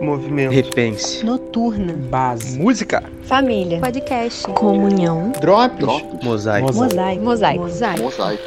Movimento. 0.00 0.52
Repense. 0.52 1.24
Noturna. 1.24 1.94
Base. 1.94 2.58
Música. 2.58 3.02
Família. 3.24 3.80
Podcast. 3.80 4.44
Comunhão. 4.52 5.32
Drops. 5.40 5.78
Drop. 5.78 6.24
Mosaico. 6.24 6.66
Mosaico. 6.74 7.24
Mosaico. 7.24 7.62
Mosaico. 7.62 8.02
Mosaico. 8.02 8.42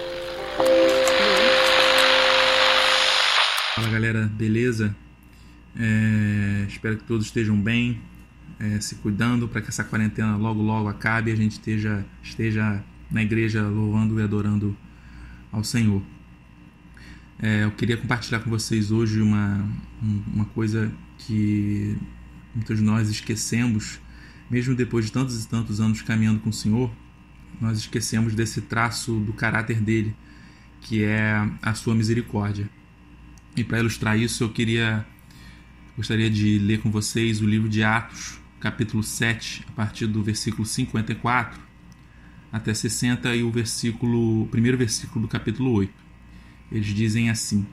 Fala 3.76 3.90
galera, 3.90 4.30
beleza? 4.34 4.96
É, 5.80 6.66
espero 6.68 6.98
que 6.98 7.04
todos 7.04 7.26
estejam 7.26 7.60
bem, 7.60 8.00
é, 8.60 8.80
se 8.80 8.96
cuidando 8.96 9.48
para 9.48 9.62
que 9.62 9.70
essa 9.70 9.84
quarentena 9.84 10.36
logo 10.36 10.62
logo 10.62 10.88
acabe 10.88 11.32
e 11.32 11.34
a 11.34 11.38
gente 11.38 11.54
esteja, 11.54 12.06
esteja 12.22 12.84
na 13.10 13.24
igreja 13.24 13.64
louvando 13.64 14.20
e 14.20 14.24
adorando 14.24 14.76
ao 15.52 15.64
Senhor. 15.64 16.02
É, 17.42 17.64
eu 17.64 17.72
queria 17.72 17.98
compartilhar 17.98 18.42
com 18.42 18.50
vocês 18.50 18.92
hoje 18.92 19.22
uma, 19.22 19.66
uma 20.34 20.46
coisa 20.46 20.92
que 21.20 21.96
muitos 22.54 22.78
de 22.78 22.84
nós 22.84 23.10
esquecemos, 23.10 24.00
mesmo 24.50 24.76
depois 24.76 25.06
de 25.06 25.12
tantos 25.12 25.44
e 25.44 25.48
tantos 25.48 25.80
anos 25.80 26.02
caminhando 26.02 26.40
com 26.40 26.50
o 26.50 26.54
Senhor, 26.54 26.92
nós 27.62 27.78
esquecemos 27.78 28.34
desse 28.34 28.62
traço 28.62 29.20
do 29.20 29.34
caráter 29.34 29.80
dele, 29.80 30.16
que 30.82 31.04
é 31.04 31.48
a 31.62 31.74
sua 31.74 31.94
misericórdia. 31.94 32.70
E 33.56 33.64
para 33.64 33.80
ilustrar 33.80 34.18
isso, 34.18 34.44
eu 34.44 34.50
queria 34.50 35.06
gostaria 35.96 36.30
de 36.30 36.58
ler 36.60 36.80
com 36.80 36.90
vocês 36.90 37.42
o 37.42 37.46
livro 37.46 37.68
de 37.68 37.84
Atos, 37.84 38.40
capítulo 38.62 39.04
7, 39.04 39.66
a 39.68 39.72
partir 39.74 40.08
do 40.08 40.24
versículo 40.24 40.66
54 40.66 41.60
até 42.52 42.74
60 42.74 43.36
e 43.36 43.44
o 43.44 43.52
versículo, 43.52 44.44
o 44.44 44.48
primeiro 44.48 44.78
versículo 44.78 45.26
do 45.26 45.28
capítulo 45.28 45.72
8. 45.74 45.94
Eles 46.72 46.88
dizem 46.88 47.30
assim: 47.30 47.66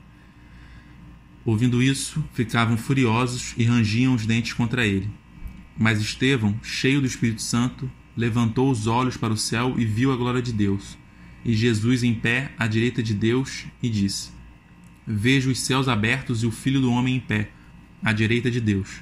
Ouvindo 1.47 1.81
isso, 1.81 2.21
ficavam 2.33 2.75
furiosos 2.75 3.53
e 3.57 3.63
rangiam 3.63 4.13
os 4.13 4.25
dentes 4.25 4.51
contra 4.51 4.85
ele. 4.85 5.09
Mas 5.77 6.01
Estevão, 6.01 6.59
cheio 6.61 6.99
do 6.99 7.07
Espírito 7.07 7.41
Santo, 7.41 7.89
levantou 8.17 8.69
os 8.69 8.85
olhos 8.85 9.15
para 9.15 9.31
o 9.31 9.37
céu 9.37 9.75
e 9.77 9.85
viu 9.85 10.11
a 10.11 10.17
glória 10.17 10.41
de 10.41 10.51
Deus, 10.51 10.97
e 11.45 11.53
Jesus 11.53 12.03
em 12.03 12.13
pé 12.13 12.51
à 12.59 12.67
direita 12.67 13.01
de 13.01 13.13
Deus, 13.13 13.65
e 13.81 13.87
disse: 13.87 14.31
Vejo 15.07 15.49
os 15.49 15.61
céus 15.61 15.87
abertos 15.87 16.43
e 16.43 16.45
o 16.45 16.51
Filho 16.51 16.81
do 16.81 16.91
Homem 16.91 17.15
em 17.15 17.19
pé, 17.21 17.49
à 18.03 18.11
direita 18.11 18.51
de 18.51 18.59
Deus. 18.59 19.01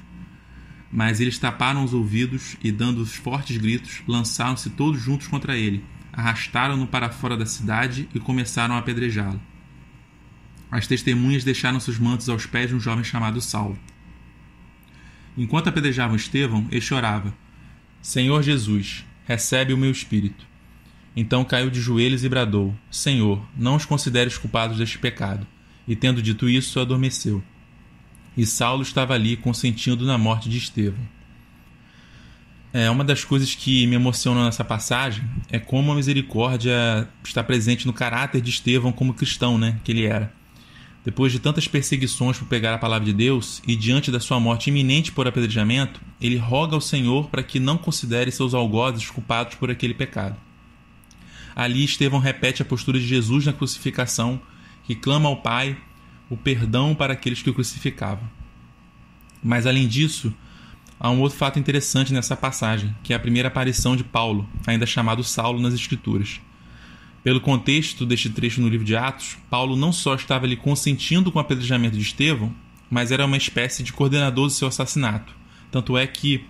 Mas 0.92 1.18
eles 1.18 1.40
taparam 1.40 1.82
os 1.82 1.92
ouvidos 1.92 2.56
e, 2.62 2.70
dando 2.70 3.04
fortes 3.04 3.56
gritos, 3.56 4.04
lançaram-se 4.06 4.70
todos 4.70 5.02
juntos 5.02 5.26
contra 5.26 5.58
ele, 5.58 5.84
arrastaram-no 6.12 6.86
para 6.86 7.10
fora 7.10 7.36
da 7.36 7.44
cidade 7.44 8.08
e 8.14 8.20
começaram 8.20 8.76
a 8.76 8.78
apedrejá-lo. 8.78 9.42
As 10.70 10.86
testemunhas 10.86 11.44
deixaram 11.44 11.78
seus 11.80 11.98
mantos 11.98 12.28
aos 12.28 12.46
pés 12.46 12.68
de 12.68 12.74
um 12.74 12.80
jovem 12.80 13.04
chamado 13.04 13.40
Saulo. 13.40 13.78
Enquanto 15.36 15.68
apedrejavam 15.68 16.16
Estevão, 16.16 16.66
ele 16.70 16.80
chorava: 16.80 17.34
Senhor 18.02 18.42
Jesus, 18.42 19.04
recebe 19.26 19.72
o 19.72 19.78
meu 19.78 19.90
espírito. 19.90 20.46
Então 21.14 21.44
caiu 21.44 21.70
de 21.70 21.80
joelhos 21.80 22.24
e 22.24 22.28
bradou: 22.28 22.74
Senhor, 22.90 23.42
não 23.56 23.76
os 23.76 23.84
consideres 23.84 24.36
culpados 24.36 24.78
deste 24.78 24.98
pecado. 24.98 25.46
E 25.86 25.94
tendo 25.94 26.22
dito 26.22 26.48
isso, 26.48 26.80
adormeceu. 26.80 27.42
E 28.36 28.44
Saulo 28.44 28.82
estava 28.82 29.14
ali 29.14 29.36
consentindo 29.36 30.04
na 30.04 30.18
morte 30.18 30.48
de 30.48 30.58
Estevão. 30.58 31.16
É, 32.72 32.90
uma 32.90 33.02
das 33.02 33.24
coisas 33.24 33.54
que 33.54 33.86
me 33.86 33.94
emocionam 33.94 34.44
nessa 34.44 34.62
passagem 34.62 35.24
é 35.50 35.58
como 35.58 35.90
a 35.90 35.94
misericórdia 35.94 37.08
está 37.24 37.42
presente 37.42 37.86
no 37.86 37.92
caráter 37.92 38.42
de 38.42 38.50
Estevão 38.50 38.92
como 38.92 39.14
cristão, 39.14 39.56
né, 39.56 39.80
que 39.82 39.92
ele 39.92 40.04
era. 40.04 40.30
Depois 41.06 41.30
de 41.30 41.38
tantas 41.38 41.68
perseguições 41.68 42.36
por 42.36 42.48
pegar 42.48 42.74
a 42.74 42.78
palavra 42.78 43.06
de 43.06 43.12
Deus 43.12 43.62
e 43.64 43.76
diante 43.76 44.10
da 44.10 44.18
sua 44.18 44.40
morte 44.40 44.70
iminente 44.70 45.12
por 45.12 45.28
apedrejamento, 45.28 46.00
ele 46.20 46.36
roga 46.36 46.74
ao 46.74 46.80
Senhor 46.80 47.30
para 47.30 47.44
que 47.44 47.60
não 47.60 47.78
considere 47.78 48.32
seus 48.32 48.54
algozes 48.54 49.08
culpados 49.08 49.54
por 49.54 49.70
aquele 49.70 49.94
pecado. 49.94 50.34
Ali 51.54 51.84
Estevão 51.84 52.18
repete 52.18 52.60
a 52.60 52.64
postura 52.64 52.98
de 52.98 53.06
Jesus 53.06 53.46
na 53.46 53.52
crucificação, 53.52 54.40
que 54.82 54.96
clama 54.96 55.28
ao 55.28 55.36
Pai 55.36 55.78
o 56.28 56.36
perdão 56.36 56.92
para 56.92 57.12
aqueles 57.12 57.40
que 57.40 57.50
o 57.50 57.54
crucificavam. 57.54 58.28
Mas 59.40 59.64
além 59.64 59.86
disso, 59.86 60.34
há 60.98 61.08
um 61.08 61.20
outro 61.20 61.38
fato 61.38 61.56
interessante 61.56 62.12
nessa 62.12 62.36
passagem, 62.36 62.92
que 63.04 63.12
é 63.12 63.16
a 63.16 63.20
primeira 63.20 63.46
aparição 63.46 63.94
de 63.94 64.02
Paulo, 64.02 64.44
ainda 64.66 64.84
chamado 64.84 65.22
Saulo 65.22 65.60
nas 65.60 65.72
Escrituras. 65.72 66.40
Pelo 67.26 67.40
contexto 67.40 68.06
deste 68.06 68.30
trecho 68.30 68.60
no 68.60 68.68
livro 68.68 68.86
de 68.86 68.94
Atos, 68.94 69.36
Paulo 69.50 69.74
não 69.74 69.92
só 69.92 70.14
estava 70.14 70.46
ali 70.46 70.54
consentindo 70.54 71.32
com 71.32 71.40
o 71.40 71.42
apedrejamento 71.42 71.96
de 71.96 72.02
Estevão, 72.04 72.54
mas 72.88 73.10
era 73.10 73.26
uma 73.26 73.36
espécie 73.36 73.82
de 73.82 73.92
coordenador 73.92 74.46
do 74.46 74.52
seu 74.52 74.68
assassinato. 74.68 75.34
Tanto 75.68 75.98
é 75.98 76.06
que 76.06 76.44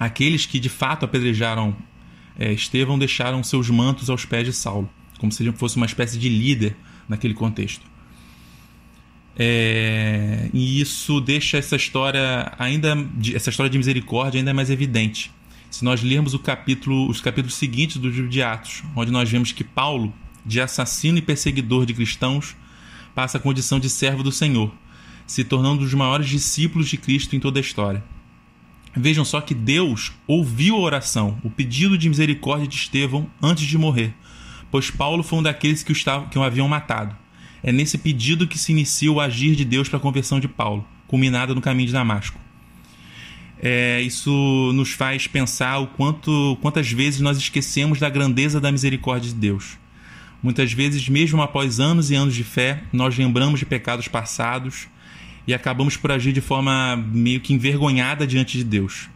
aqueles 0.00 0.46
que 0.46 0.58
de 0.58 0.70
fato 0.70 1.04
apedrejaram 1.04 1.76
é, 2.38 2.50
Estevão 2.50 2.98
deixaram 2.98 3.44
seus 3.44 3.68
mantos 3.68 4.08
aos 4.08 4.24
pés 4.24 4.46
de 4.46 4.52
Saulo, 4.54 4.88
como 5.18 5.30
se 5.30 5.42
ele 5.42 5.52
fosse 5.52 5.76
uma 5.76 5.84
espécie 5.84 6.18
de 6.18 6.30
líder 6.30 6.74
naquele 7.06 7.34
contexto. 7.34 7.84
É, 9.36 10.48
e 10.54 10.80
isso 10.80 11.20
deixa 11.20 11.58
essa 11.58 11.76
história 11.76 12.50
ainda 12.58 12.96
essa 13.34 13.50
história 13.50 13.68
de 13.68 13.76
misericórdia 13.76 14.38
ainda 14.38 14.54
mais 14.54 14.70
evidente. 14.70 15.30
Se 15.70 15.84
nós 15.84 16.02
lermos 16.02 16.32
o 16.34 16.38
capítulo, 16.38 17.08
os 17.08 17.20
capítulos 17.20 17.54
seguintes 17.54 17.98
do 17.98 18.08
livro 18.08 18.28
de 18.28 18.42
Atos, 18.42 18.82
onde 18.96 19.10
nós 19.10 19.28
vemos 19.28 19.52
que 19.52 19.62
Paulo, 19.62 20.12
de 20.44 20.60
assassino 20.60 21.18
e 21.18 21.22
perseguidor 21.22 21.84
de 21.84 21.92
cristãos, 21.92 22.56
passa 23.14 23.36
a 23.36 23.40
condição 23.40 23.78
de 23.78 23.90
servo 23.90 24.22
do 24.22 24.32
Senhor, 24.32 24.72
se 25.26 25.44
tornando 25.44 25.80
um 25.80 25.84
dos 25.84 25.94
maiores 25.94 26.28
discípulos 26.28 26.88
de 26.88 26.96
Cristo 26.96 27.36
em 27.36 27.40
toda 27.40 27.58
a 27.58 27.60
história. 27.60 28.02
Vejam 28.96 29.24
só 29.24 29.40
que 29.40 29.54
Deus 29.54 30.12
ouviu 30.26 30.76
a 30.76 30.80
oração, 30.80 31.38
o 31.44 31.50
pedido 31.50 31.98
de 31.98 32.08
misericórdia 32.08 32.66
de 32.66 32.76
Estevão 32.76 33.30
antes 33.40 33.66
de 33.66 33.76
morrer, 33.76 34.14
pois 34.70 34.90
Paulo 34.90 35.22
foi 35.22 35.38
um 35.38 35.42
daqueles 35.42 35.82
que 35.82 35.92
o, 35.92 36.28
que 36.30 36.38
o 36.38 36.42
haviam 36.42 36.66
matado. 36.66 37.14
É 37.62 37.70
nesse 37.70 37.98
pedido 37.98 38.46
que 38.46 38.58
se 38.58 38.72
inicia 38.72 39.12
o 39.12 39.20
agir 39.20 39.54
de 39.54 39.64
Deus 39.64 39.88
para 39.88 39.98
a 39.98 40.02
conversão 40.02 40.40
de 40.40 40.48
Paulo, 40.48 40.86
culminada 41.06 41.54
no 41.54 41.60
caminho 41.60 41.88
de 41.88 41.92
Damasco. 41.92 42.40
É, 43.60 44.00
isso 44.00 44.72
nos 44.74 44.92
faz 44.92 45.26
pensar 45.26 45.78
o 45.78 45.86
quanto, 45.88 46.56
quantas 46.60 46.90
vezes 46.90 47.20
nós 47.20 47.38
esquecemos 47.38 47.98
da 47.98 48.08
grandeza 48.08 48.60
da 48.60 48.70
misericórdia 48.70 49.30
de 49.30 49.34
Deus. 49.34 49.76
Muitas 50.42 50.72
vezes, 50.72 51.08
mesmo 51.08 51.42
após 51.42 51.80
anos 51.80 52.10
e 52.10 52.14
anos 52.14 52.34
de 52.34 52.44
fé, 52.44 52.84
nós 52.92 53.18
lembramos 53.18 53.58
de 53.58 53.66
pecados 53.66 54.06
passados 54.06 54.86
e 55.46 55.52
acabamos 55.52 55.96
por 55.96 56.12
agir 56.12 56.32
de 56.32 56.40
forma 56.40 56.96
meio 56.96 57.40
que 57.40 57.52
envergonhada 57.52 58.26
diante 58.26 58.56
de 58.56 58.64
Deus. 58.64 59.08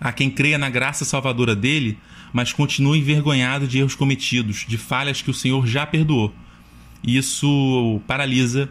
Há 0.00 0.12
quem 0.12 0.30
creia 0.30 0.58
na 0.58 0.70
graça 0.70 1.04
salvadora 1.04 1.56
dele, 1.56 1.98
mas 2.32 2.52
continua 2.52 2.96
envergonhado 2.96 3.66
de 3.66 3.78
erros 3.78 3.94
cometidos, 3.96 4.64
de 4.68 4.78
falhas 4.78 5.20
que 5.22 5.30
o 5.30 5.34
Senhor 5.34 5.66
já 5.66 5.84
perdoou 5.84 6.32
isso 7.06 8.00
paralisa, 8.06 8.68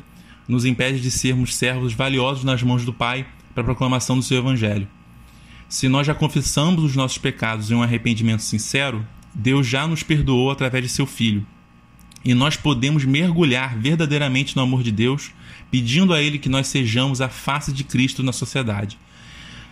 nos 0.47 0.65
impede 0.65 0.99
de 0.99 1.11
sermos 1.11 1.55
servos 1.55 1.93
valiosos 1.93 2.43
nas 2.43 2.63
mãos 2.63 2.83
do 2.83 2.91
Pai 2.91 3.25
para 3.53 3.61
a 3.61 3.65
proclamação 3.65 4.17
do 4.17 4.23
seu 4.23 4.37
Evangelho. 4.37 4.87
Se 5.69 5.87
nós 5.87 6.05
já 6.05 6.13
confessamos 6.13 6.83
os 6.83 6.95
nossos 6.95 7.17
pecados 7.17 7.71
em 7.71 7.75
um 7.75 7.83
arrependimento 7.83 8.43
sincero, 8.43 9.05
Deus 9.33 9.65
já 9.65 9.87
nos 9.87 10.03
perdoou 10.03 10.51
através 10.51 10.83
de 10.83 10.89
seu 10.89 11.05
Filho. 11.05 11.45
E 12.23 12.33
nós 12.33 12.55
podemos 12.55 13.03
mergulhar 13.03 13.77
verdadeiramente 13.77 14.55
no 14.55 14.61
amor 14.61 14.83
de 14.83 14.91
Deus, 14.91 15.31
pedindo 15.69 16.13
a 16.13 16.21
Ele 16.21 16.39
que 16.39 16.47
nós 16.47 16.67
sejamos 16.67 17.21
a 17.21 17.27
face 17.27 17.73
de 17.73 17.83
Cristo 17.83 18.23
na 18.23 18.31
sociedade. 18.31 18.97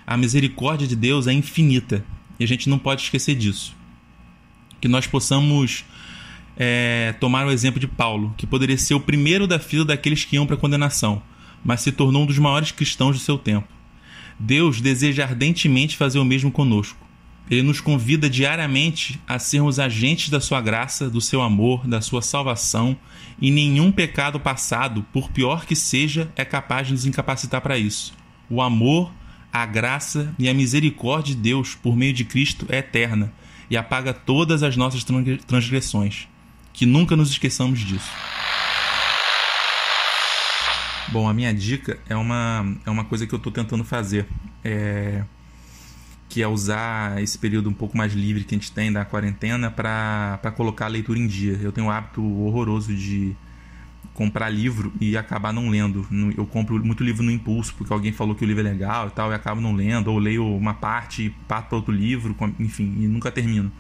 A 0.06 0.18
misericórdia 0.18 0.88
de 0.88 0.96
Deus 0.96 1.28
é 1.28 1.34
infinita 1.34 2.04
e 2.40 2.44
a 2.44 2.48
gente 2.48 2.68
não 2.68 2.80
pode 2.80 3.04
esquecer 3.04 3.36
disso. 3.36 3.76
Que 4.82 4.88
nós 4.88 5.06
possamos 5.08 5.86
é, 6.58 7.14
tomar 7.20 7.46
o 7.46 7.52
exemplo 7.52 7.80
de 7.80 7.88
Paulo, 7.88 8.34
que 8.38 8.48
poderia 8.48 8.78
ser 8.78 8.96
o 8.96 9.00
primeiro 9.00 9.48
da 9.48 9.60
fila 9.60 9.86
daqueles 9.86 10.26
que 10.26 10.36
iam 10.36 10.46
para 10.46 10.56
a 10.56 10.60
condenação, 10.60 11.22
mas 11.64 11.82
se 11.82 11.92
tornou 11.92 12.24
um 12.24 12.26
dos 12.26 12.40
maiores 12.40 12.72
cristãos 12.72 13.18
do 13.18 13.24
seu 13.24 13.38
tempo. 13.38 13.68
Deus 14.40 14.82
deseja 14.82 15.24
ardentemente 15.24 15.98
fazer 15.98 16.20
o 16.20 16.26
mesmo 16.26 16.52
conosco. 16.52 16.98
Ele 17.50 17.64
nos 17.64 17.82
convida 17.82 18.30
diariamente 18.30 19.20
a 19.28 19.38
sermos 19.38 19.78
agentes 19.78 20.30
da 20.30 20.40
sua 20.40 20.62
graça, 20.62 21.10
do 21.10 21.20
seu 21.20 21.42
amor, 21.42 21.86
da 21.86 22.02
sua 22.02 22.22
salvação, 22.22 22.98
e 23.42 23.52
nenhum 23.52 23.92
pecado 23.92 24.40
passado, 24.40 25.06
por 25.12 25.30
pior 25.30 25.66
que 25.66 25.76
seja, 25.76 26.32
é 26.36 26.46
capaz 26.46 26.88
de 26.88 26.94
nos 26.94 27.06
incapacitar 27.06 27.62
para 27.62 27.78
isso. 27.78 28.14
O 28.50 28.62
amor, 28.62 29.12
a 29.52 29.66
graça 29.66 30.34
e 30.40 30.48
a 30.48 30.54
misericórdia 30.54 31.36
de 31.36 31.42
Deus 31.42 31.76
por 31.76 31.96
meio 31.96 32.14
de 32.14 32.24
Cristo 32.24 32.66
é 32.70 32.78
eterna 32.78 33.34
e 33.70 33.76
apaga 33.76 34.14
todas 34.14 34.64
as 34.64 34.78
nossas 34.78 35.06
transgressões 35.46 36.28
que 36.74 36.86
nunca 36.86 37.16
nos 37.16 37.32
esqueçamos 37.32 37.80
disso. 37.80 38.10
Bom, 41.12 41.28
a 41.28 41.34
minha 41.34 41.54
dica 41.54 42.00
é 42.08 42.16
uma, 42.16 42.78
é 42.86 42.90
uma 42.90 43.04
coisa 43.04 43.28
que 43.28 43.34
eu 43.34 43.38
estou 43.38 43.52
tentando 43.52 43.84
fazer, 43.84 44.26
é, 44.64 45.24
que 46.30 46.42
é 46.42 46.48
usar 46.48 47.22
esse 47.22 47.38
período 47.38 47.70
um 47.70 47.74
pouco 47.74 47.98
mais 47.98 48.14
livre 48.14 48.44
que 48.44 48.56
a 48.56 48.58
gente 48.58 48.72
tem 48.72 48.92
da 48.92 49.04
quarentena 49.04 49.70
para 49.70 50.54
colocar 50.56 50.86
a 50.86 50.90
leitura 50.90 51.20
em 51.20 51.28
dia. 51.28 51.60
Eu 51.62 51.72
tenho 51.72 51.88
um 51.88 51.92
hábito 51.92 52.24
horroroso 52.24 52.96
de, 52.96 53.36
comprar 54.14 54.50
livro 54.50 54.94
e 55.00 55.18
acabar 55.18 55.54
não 55.54 55.70
lendo. 55.70 56.06
Eu 56.38 56.46
compro 56.46 56.84
muito 56.84 57.04
livro 57.04 57.24
no 57.24 57.32
impulso, 57.32 57.74
porque 57.76 57.92
alguém 57.92 58.12
falou 58.12 58.36
que 58.36 58.44
o 58.44 58.48
livro 58.48 58.66
é 58.66 58.70
legal 58.70 59.08
e 59.08 59.12
tal, 59.12 59.32
e 59.32 59.36
acabo 59.36 59.62
não 59.62 59.74
lendo, 59.74 60.12
ou 60.12 60.20
leio 60.20 60.46
uma 60.46 60.74
parte 60.74 61.24
e 61.24 61.30
parto 61.30 61.70
para 61.70 61.78
outro 61.78 61.94
livro, 61.94 62.36
enfim, 62.60 62.96
e 63.00 63.08
nunca 63.08 63.32
termino. 63.32 63.72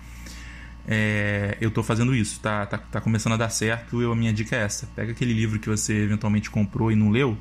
É, 0.87 1.57
eu 1.61 1.69
estou 1.69 1.83
fazendo 1.83 2.15
isso, 2.15 2.39
tá, 2.39 2.65
tá, 2.65 2.77
tá 2.77 3.01
começando 3.01 3.33
a 3.33 3.37
dar 3.37 3.49
certo. 3.49 4.01
Eu, 4.01 4.11
a 4.11 4.15
minha 4.15 4.33
dica 4.33 4.55
é 4.55 4.63
essa: 4.63 4.87
pega 4.95 5.11
aquele 5.11 5.33
livro 5.33 5.59
que 5.59 5.69
você 5.69 5.93
eventualmente 5.93 6.49
comprou 6.49 6.91
e 6.91 6.95
não 6.95 7.09
leu 7.09 7.37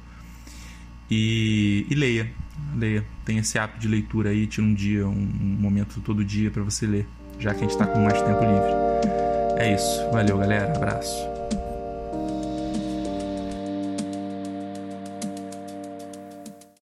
e, 1.11 1.87
e 1.91 1.95
leia. 1.95 2.31
Leia. 2.77 3.05
Tem 3.25 3.39
esse 3.39 3.59
hábito 3.59 3.81
de 3.81 3.89
leitura 3.89 4.31
aí, 4.31 4.47
tira 4.47 4.67
um 4.67 4.75
dia, 4.75 5.07
um, 5.07 5.13
um 5.13 5.57
momento 5.59 6.01
todo 6.01 6.25
dia 6.25 6.51
para 6.51 6.63
você 6.63 6.87
ler, 6.87 7.07
já 7.39 7.53
que 7.53 7.59
a 7.59 7.63
gente 7.63 7.73
está 7.73 7.87
com 7.87 8.05
mais 8.05 8.21
tempo 8.21 8.41
livre. 8.41 9.59
É 9.59 9.75
isso. 9.75 10.11
Valeu, 10.13 10.39
galera. 10.39 10.75
Abraço. 10.77 11.40